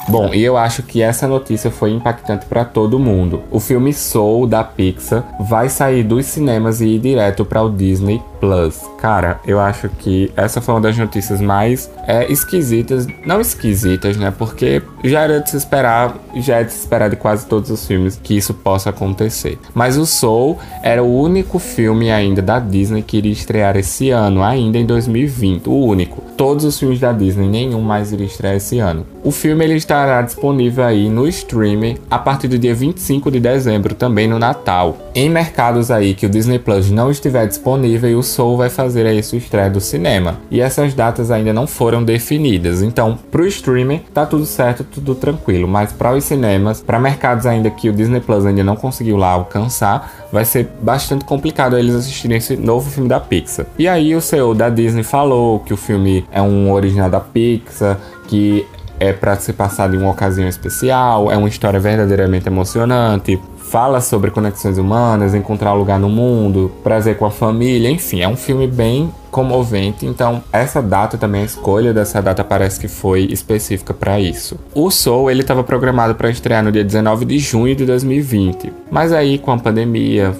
[0.08, 3.42] Bom, e eu acho que essa notícia foi impactante para todo mundo.
[3.50, 8.22] O filme Soul da Pixar vai sair dos cinemas e ir direto para o Disney
[8.40, 8.81] Plus.
[8.98, 14.33] Cara, eu acho que essa foi uma das notícias mais é, esquisitas, não esquisitas, né?
[14.37, 17.87] Porque já era de se esperar, já é de se esperar de quase todos os
[17.87, 19.59] filmes que isso possa acontecer.
[19.74, 24.42] Mas o Soul era o único filme ainda da Disney que iria estrear esse ano,
[24.42, 26.22] ainda em 2020, o único.
[26.37, 29.07] Todos os filmes da Disney, nenhum mais iria estrear esse ano.
[29.24, 33.94] O filme ele estará disponível aí no streaming a partir do dia 25 de dezembro,
[33.94, 34.96] também no Natal.
[35.14, 39.22] Em mercados aí que o Disney Plus não estiver disponível, o Soul vai fazer aí
[39.22, 40.38] sua estreia do cinema.
[40.50, 42.82] E essas datas ainda não foram definidas.
[42.82, 47.70] Então, pro streaming tá tudo certo, tudo tranquilo, mas para os cinemas, para mercados ainda
[47.70, 52.36] que o Disney Plus ainda não conseguiu lá alcançar, vai ser bastante complicado eles assistirem
[52.36, 53.66] esse novo filme da Pixar.
[53.78, 57.98] E aí o CEO da Disney falou que o filme é um original da Pixar,
[58.26, 58.66] que
[59.00, 64.31] é para ser passado em uma ocasião especial, é uma história verdadeiramente emocionante, fala sobre
[64.31, 69.12] conexões humanas, encontrar lugar no mundo, prazer com a família, enfim, é um filme bem
[69.31, 70.07] comovente.
[70.07, 74.59] Então, essa data também, a escolha dessa data parece que foi específica para isso.
[74.74, 79.12] O Soul, ele estava programado para estrear no dia 19 de junho de 2020, mas
[79.12, 80.35] aí com a pandemia,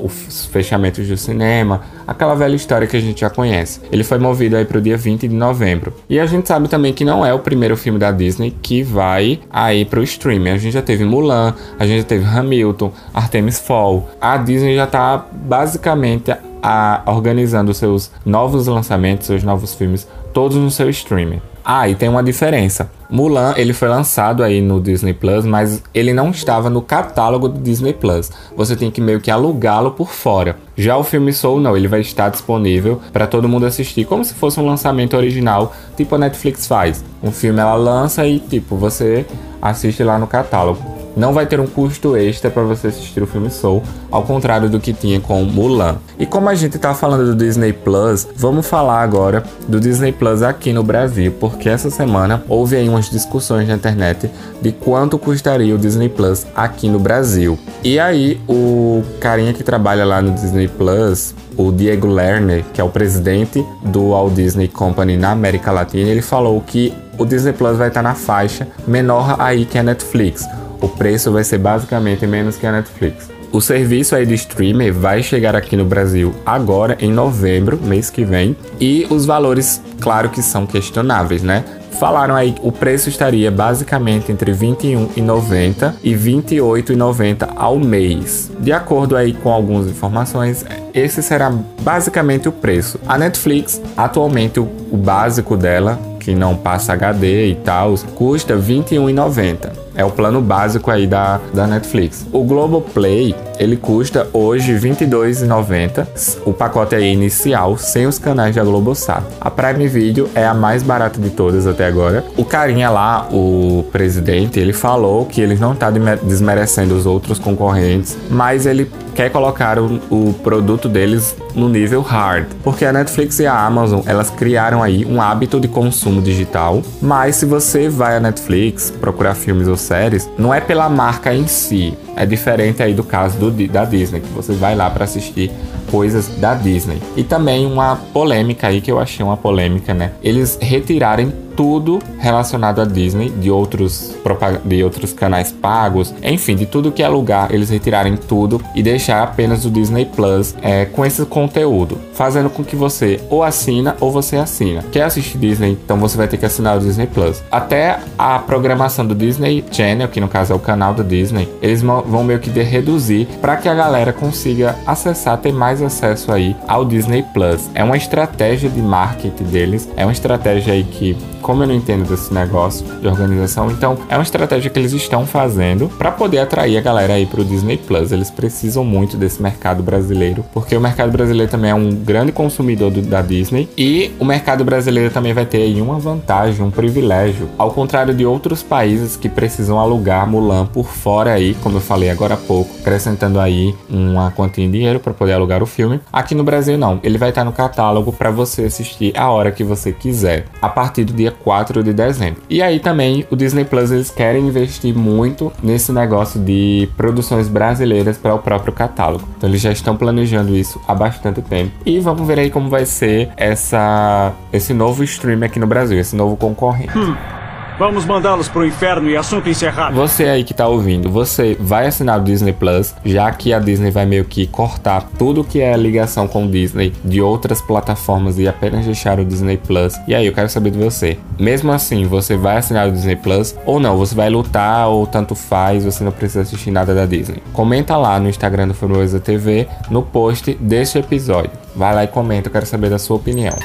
[0.00, 3.80] os fechamentos do cinema, aquela velha história que a gente já conhece.
[3.90, 5.92] Ele foi movido aí para o dia 20 de novembro.
[6.08, 9.40] E a gente sabe também que não é o primeiro filme da Disney que vai
[9.50, 10.50] aí para o streaming.
[10.50, 14.08] A gente já teve Mulan, a gente já teve Hamilton, Artemis Fall.
[14.20, 20.70] A Disney já está basicamente a, organizando seus novos lançamentos, seus novos filmes, todos no
[20.70, 21.40] seu streaming.
[21.64, 22.90] Ah, e tem uma diferença.
[23.08, 27.60] Mulan, ele foi lançado aí no Disney Plus, mas ele não estava no catálogo do
[27.60, 28.30] Disney Plus.
[28.56, 30.56] Você tem que meio que alugá-lo por fora.
[30.76, 34.34] Já o filme Soul não, ele vai estar disponível para todo mundo assistir, como se
[34.34, 37.04] fosse um lançamento original, tipo a Netflix faz.
[37.22, 39.26] Um filme ela lança e tipo você
[39.60, 43.50] assiste lá no catálogo não vai ter um custo extra para você assistir o filme
[43.50, 45.96] Soul, ao contrário do que tinha com Mulan.
[46.18, 50.42] E como a gente tá falando do Disney Plus, vamos falar agora do Disney Plus
[50.42, 55.74] aqui no Brasil, porque essa semana houve aí umas discussões na internet de quanto custaria
[55.74, 57.58] o Disney Plus aqui no Brasil.
[57.82, 62.84] E aí o carinha que trabalha lá no Disney Plus, o Diego Lerner, que é
[62.84, 67.76] o presidente do Walt Disney Company na América Latina, ele falou que o Disney Plus
[67.76, 70.46] vai estar na faixa menor aí que a Netflix
[70.82, 73.30] o preço vai ser basicamente menos que a Netflix.
[73.52, 78.24] O serviço aí de streaming vai chegar aqui no Brasil agora em novembro, mês que
[78.24, 81.62] vem, e os valores, claro que são questionáveis, né?
[82.00, 88.50] Falaram aí que o preço estaria basicamente entre R$ 21,90 e R$ 28,90 ao mês.
[88.58, 90.64] De acordo aí com algumas informações,
[90.94, 92.98] esse será basicamente o preço.
[93.06, 99.81] A Netflix, atualmente o, básico dela, que não passa HD e tal, custa R$ 21,90
[99.94, 102.26] é o plano básico aí da, da Netflix.
[102.32, 106.38] O Globoplay, ele custa hoje R$ 22,90.
[106.44, 109.22] O pacote aí inicial, sem os canais da Globosat.
[109.40, 112.24] A Prime Video é a mais barata de todas até agora.
[112.36, 118.16] O carinha lá, o presidente, ele falou que ele não está desmerecendo os outros concorrentes,
[118.30, 123.46] mas ele quer colocar o, o, produto deles no nível hard, porque a Netflix e
[123.46, 128.20] a Amazon elas criaram aí um hábito de consumo digital, mas se você vai à
[128.20, 133.04] Netflix procurar filmes ou séries, não é pela marca em si, é diferente aí do
[133.04, 135.50] caso do, da Disney, que você vai lá para assistir
[135.90, 136.98] coisas da Disney.
[137.16, 140.12] E também uma polêmica aí que eu achei uma polêmica, né?
[140.22, 144.16] Eles retirarem tudo relacionado à Disney, de outros,
[144.64, 149.22] de outros canais pagos, enfim, de tudo que é lugar, eles retirarem tudo e deixar
[149.22, 154.10] apenas o Disney Plus é, com esse conteúdo, fazendo com que você ou assina ou
[154.10, 154.84] você assina.
[154.90, 155.78] Quer assistir Disney?
[155.84, 157.42] Então você vai ter que assinar o Disney Plus.
[157.50, 161.82] Até a programação do Disney Channel, que no caso é o canal da Disney, eles
[161.82, 166.84] vão meio que reduzir para que a galera consiga acessar, ter mais acesso aí ao
[166.84, 167.68] Disney Plus.
[167.74, 171.16] É uma estratégia de marketing deles, é uma estratégia aí que
[171.52, 175.26] como eu não entendo desse negócio de organização, então é uma estratégia que eles estão
[175.26, 178.10] fazendo para poder atrair a galera aí pro Disney Plus.
[178.10, 182.90] Eles precisam muito desse mercado brasileiro, porque o mercado brasileiro também é um grande consumidor
[182.90, 187.46] do, da Disney e o mercado brasileiro também vai ter aí uma vantagem, um privilégio,
[187.58, 192.08] ao contrário de outros países que precisam alugar Mulan por fora aí, como eu falei
[192.08, 196.00] agora há pouco, acrescentando aí uma quantia de dinheiro para poder alugar o filme.
[196.10, 199.62] Aqui no Brasil não, ele vai estar no catálogo para você assistir a hora que
[199.62, 202.42] você quiser, a partir do dia 4 de dezembro.
[202.48, 208.16] E aí também o Disney Plus eles querem investir muito nesse negócio de produções brasileiras
[208.16, 209.28] para o próprio catálogo.
[209.36, 211.72] Então eles já estão planejando isso há bastante tempo.
[211.84, 216.14] E vamos ver aí como vai ser essa esse novo stream aqui no Brasil, esse
[216.14, 216.96] novo concorrente.
[216.96, 217.41] Hum.
[217.78, 219.94] Vamos mandá-los pro inferno e assunto encerrado.
[219.94, 223.90] Você aí que tá ouvindo, você vai assinar o Disney Plus, já que a Disney
[223.90, 228.46] vai meio que cortar tudo que é ligação com o Disney de outras plataformas e
[228.46, 229.94] apenas deixar o Disney Plus.
[230.06, 231.18] E aí, eu quero saber de você.
[231.38, 233.96] Mesmo assim, você vai assinar o Disney Plus ou não?
[233.96, 237.42] Você vai lutar ou tanto faz, você não precisa assistir nada da Disney.
[237.52, 241.50] Comenta lá no Instagram do Furiosa TV, no post deste episódio.
[241.74, 243.56] Vai lá e comenta, eu quero saber da sua opinião.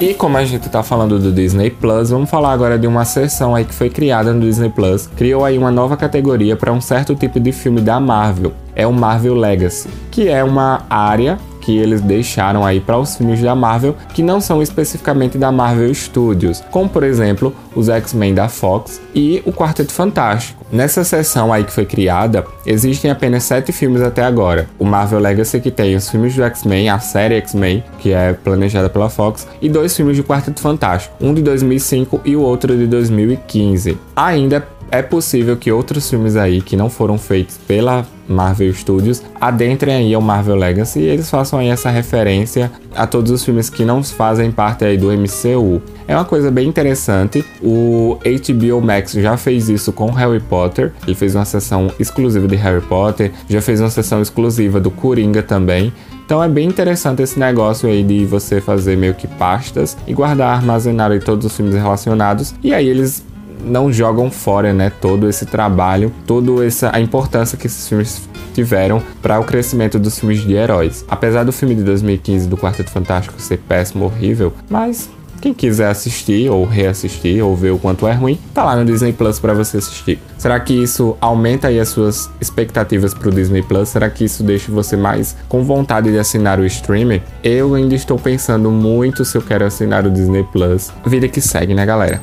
[0.00, 3.52] E como a gente tá falando do Disney Plus, vamos falar agora de uma seção
[3.52, 5.08] aí que foi criada no Disney Plus.
[5.08, 8.52] Criou aí uma nova categoria para um certo tipo de filme da Marvel.
[8.76, 11.36] É o Marvel Legacy, que é uma área
[11.68, 15.94] que eles deixaram aí para os filmes da Marvel que não são especificamente da Marvel
[15.94, 20.64] Studios, como por exemplo os X-Men da Fox e o Quarteto Fantástico.
[20.72, 24.66] Nessa seção aí que foi criada, existem apenas sete filmes até agora.
[24.78, 28.88] O Marvel Legacy que tem os filmes do X-Men, a série X-Men, que é planejada
[28.88, 32.86] pela Fox, e dois filmes de Quarteto Fantástico, um de 2005 e o outro de
[32.86, 33.98] 2015.
[34.16, 39.94] Ainda é possível que outros filmes aí que não foram feitos pela Marvel Studios adentrem
[39.94, 43.84] aí ao Marvel Legacy e eles façam aí essa referência a todos os filmes que
[43.84, 45.80] não fazem parte aí do MCU.
[46.06, 47.44] É uma coisa bem interessante.
[47.62, 50.92] O HBO Max já fez isso com Harry Potter.
[51.06, 55.42] Ele fez uma sessão exclusiva de Harry Potter, já fez uma sessão exclusiva do Coringa
[55.42, 55.92] também.
[56.24, 60.56] Então é bem interessante esse negócio aí de você fazer meio que pastas e guardar,
[60.56, 62.54] armazenar aí todos os filmes relacionados.
[62.62, 63.24] E aí eles
[63.62, 69.02] não jogam fora, né, todo esse trabalho, toda essa a importância que esses filmes tiveram
[69.22, 71.04] para o crescimento dos filmes de heróis.
[71.08, 75.08] Apesar do filme de 2015 do Quarteto Fantástico ser péssimo, horrível, mas
[75.40, 79.12] quem quiser assistir ou reassistir ou ver o quanto é ruim, tá lá no Disney
[79.12, 80.18] Plus para você assistir.
[80.36, 83.88] Será que isso aumenta aí as suas expectativas pro Disney Plus?
[83.88, 87.22] Será que isso deixa você mais com vontade de assinar o streaming?
[87.42, 90.90] Eu ainda estou pensando muito se eu quero assinar o Disney Plus.
[91.06, 92.20] Vida que segue, né, galera?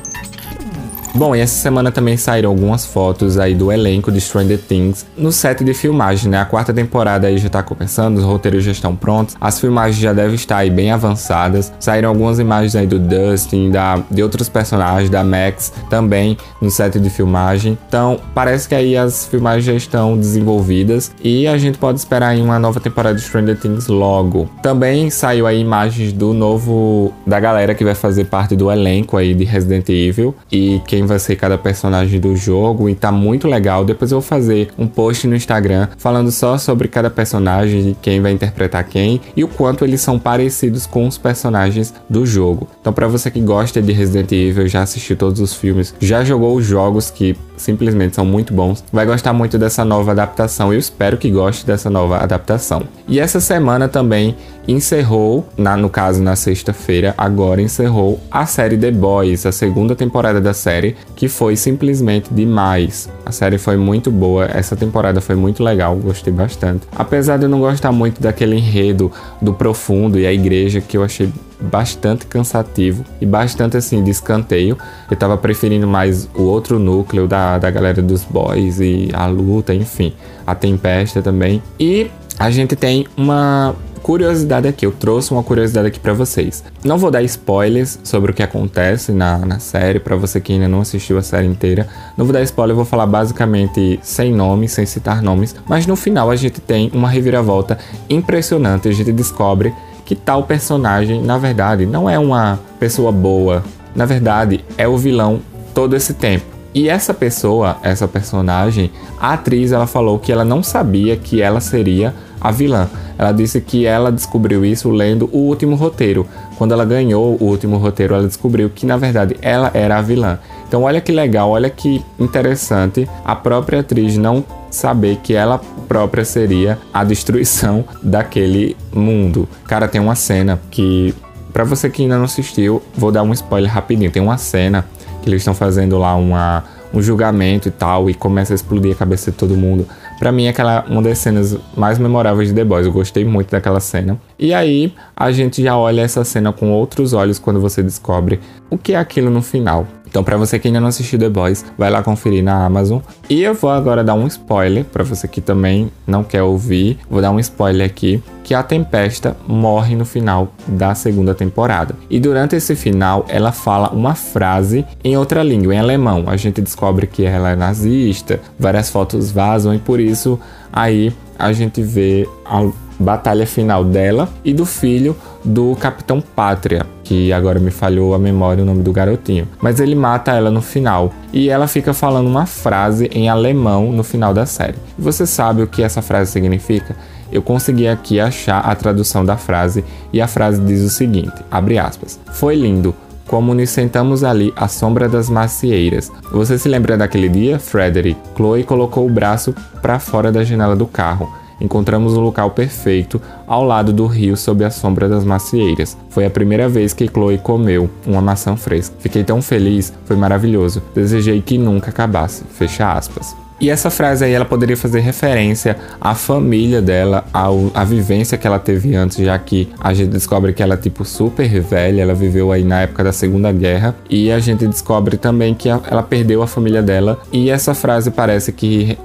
[1.16, 5.32] Bom, e essa semana também saíram algumas fotos aí do elenco de Stranger Things no
[5.32, 6.42] set de filmagem, né?
[6.42, 10.12] A quarta temporada aí já tá começando, os roteiros já estão prontos, as filmagens já
[10.12, 11.72] devem estar aí bem avançadas.
[11.80, 17.00] Saíram algumas imagens aí do Dustin, da, de outros personagens, da Max também no set
[17.00, 17.78] de filmagem.
[17.88, 22.42] Então, parece que aí as filmagens já estão desenvolvidas e a gente pode esperar aí
[22.42, 24.50] uma nova temporada de Stranger Things logo.
[24.62, 29.32] Também saiu aí imagens do novo da galera que vai fazer parte do elenco aí
[29.32, 33.84] de Resident Evil e quem vai ser cada personagem do jogo e tá muito legal.
[33.84, 38.32] Depois eu vou fazer um post no Instagram falando só sobre cada personagem quem vai
[38.32, 42.68] interpretar quem e o quanto eles são parecidos com os personagens do jogo.
[42.80, 46.56] Então, para você que gosta de Resident Evil, já assistiu todos os filmes, já jogou
[46.56, 50.72] os jogos que simplesmente são muito bons, vai gostar muito dessa nova adaptação.
[50.72, 52.82] Eu espero que goste dessa nova adaptação.
[53.08, 54.36] E essa semana também
[54.68, 60.40] encerrou, na, no caso na sexta-feira, agora encerrou a série The Boys, a segunda temporada
[60.40, 63.08] da série, que foi simplesmente demais.
[63.24, 66.86] A série foi muito boa, essa temporada foi muito legal, gostei bastante.
[66.96, 71.04] Apesar de eu não gostar muito daquele enredo do profundo e a igreja que eu
[71.04, 71.30] achei
[71.60, 74.76] bastante cansativo e bastante assim de escanteio.
[75.10, 79.74] Eu tava preferindo mais o outro núcleo da, da galera dos boys e a luta,
[79.74, 80.12] enfim,
[80.46, 81.62] a tempesta também.
[81.78, 83.74] E a gente tem uma
[84.06, 86.62] curiosidade aqui, eu trouxe uma curiosidade aqui para vocês.
[86.84, 90.68] Não vou dar spoilers sobre o que acontece na, na série, para você que ainda
[90.68, 91.88] não assistiu a série inteira.
[92.16, 95.96] Não vou dar spoiler, eu vou falar basicamente sem nomes, sem citar nomes, mas no
[95.96, 97.78] final a gente tem uma reviravolta
[98.08, 98.88] impressionante.
[98.88, 99.74] A gente descobre
[100.06, 103.62] que tal personagem, na verdade, não é uma pessoa boa.
[103.94, 105.40] Na verdade, é o vilão
[105.74, 106.46] todo esse tempo.
[106.72, 111.60] E essa pessoa, essa personagem, a atriz, ela falou que ela não sabia que ela
[111.60, 112.88] seria a vilã.
[113.18, 116.26] Ela disse que ela descobriu isso lendo o último roteiro.
[116.58, 120.38] Quando ela ganhou o último roteiro, ela descobriu que na verdade ela era a vilã.
[120.68, 126.24] Então, olha que legal, olha que interessante a própria atriz não saber que ela própria
[126.24, 129.48] seria a destruição daquele mundo.
[129.66, 131.14] Cara, tem uma cena que,
[131.52, 134.10] para você que ainda não assistiu, vou dar um spoiler rapidinho.
[134.10, 134.84] Tem uma cena
[135.22, 138.94] que eles estão fazendo lá uma, um julgamento e tal, e começa a explodir a
[138.94, 139.86] cabeça de todo mundo.
[140.18, 142.86] Para mim, é aquela uma das cenas mais memoráveis de The Boys.
[142.86, 144.18] Eu gostei muito daquela cena.
[144.38, 148.78] E aí, a gente já olha essa cena com outros olhos quando você descobre o
[148.78, 149.86] que é aquilo no final.
[150.16, 153.00] Então, para você que ainda não assistiu The Boys, vai lá conferir na Amazon.
[153.28, 156.98] E eu vou agora dar um spoiler para você que também não quer ouvir.
[157.10, 161.94] Vou dar um spoiler aqui que a Tempesta morre no final da segunda temporada.
[162.08, 166.24] E durante esse final, ela fala uma frase em outra língua, em alemão.
[166.28, 170.40] A gente descobre que ela é nazista, várias fotos vazam e por isso
[170.72, 172.66] aí a gente vê a
[172.98, 175.14] batalha final dela e do filho
[175.46, 179.46] do Capitão Pátria, que agora me falhou a memória o nome do garotinho.
[179.60, 184.02] Mas ele mata ela no final e ela fica falando uma frase em alemão no
[184.02, 184.74] final da série.
[184.98, 186.96] Você sabe o que essa frase significa?
[187.30, 191.78] Eu consegui aqui achar a tradução da frase e a frase diz o seguinte: abre
[191.78, 192.18] aspas.
[192.32, 192.94] Foi lindo,
[193.26, 196.10] como nos sentamos ali à sombra das macieiras.
[196.32, 198.18] Você se lembra daquele dia, Frederick?
[198.36, 201.32] Chloe colocou o braço para fora da janela do carro.
[201.60, 205.96] Encontramos um local perfeito ao lado do rio sob a sombra das macieiras.
[206.10, 208.94] Foi a primeira vez que Chloe comeu uma maçã fresca.
[208.98, 210.82] Fiquei tão feliz, foi maravilhoso.
[210.94, 212.44] Desejei que nunca acabasse.
[212.44, 213.34] Fecha aspas.
[213.58, 218.46] E essa frase aí ela poderia fazer referência à família dela, ao, à vivência que
[218.46, 222.12] ela teve antes, já que a gente descobre que ela é tipo super velha, ela
[222.12, 226.42] viveu aí na época da Segunda Guerra, e a gente descobre também que ela perdeu
[226.42, 228.98] a família dela, e essa frase parece que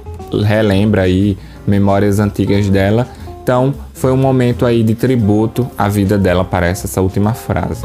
[0.44, 3.06] relembra aí memórias antigas dela.
[3.42, 7.82] Então, foi um momento aí de tributo à vida dela, parece essa última frase.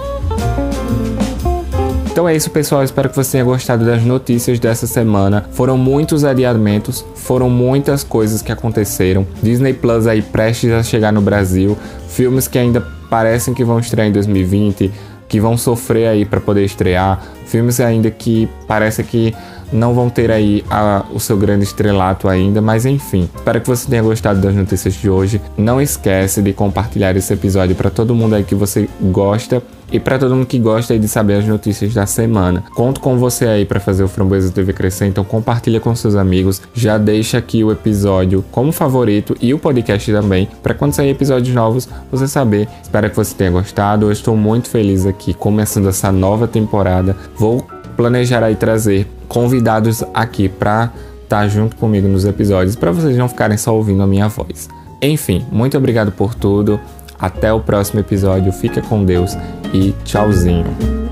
[2.18, 2.84] Então é isso, pessoal.
[2.84, 5.46] Espero que você tenha gostado das notícias dessa semana.
[5.52, 9.24] Foram muitos adiamentos, foram muitas coisas que aconteceram.
[9.44, 11.78] Disney Plus aí prestes a chegar no Brasil,
[12.10, 14.92] filmes que ainda parecem que vão estrear em 2020,
[15.28, 19.32] que vão sofrer aí para poder estrear, filmes ainda que parece que
[19.72, 23.30] não vão ter aí a, o seu grande estrelato ainda, mas enfim.
[23.36, 25.42] Espero que você tenha gostado das notícias de hoje.
[25.58, 29.62] Não esquece de compartilhar esse episódio para todo mundo aí que você gosta
[29.92, 32.64] e para todo mundo que gosta de saber as notícias da semana.
[32.76, 36.62] Conto com você aí para fazer o Framboesa TV crescer, então compartilha com seus amigos,
[36.74, 41.56] já deixa aqui o episódio como favorito e o podcast também, para quando sair episódios
[41.56, 42.68] novos você saber.
[42.82, 44.08] Espero que você tenha gostado.
[44.08, 47.16] Eu estou muito feliz aqui começando essa nova temporada.
[47.38, 47.66] Vou
[47.98, 50.94] planejar aí trazer convidados aqui para
[51.24, 54.70] estar tá junto comigo nos episódios, para vocês não ficarem só ouvindo a minha voz.
[55.02, 56.80] Enfim, muito obrigado por tudo.
[57.20, 58.52] Até o próximo episódio.
[58.52, 59.36] Fica com Deus
[59.74, 61.07] e tchauzinho.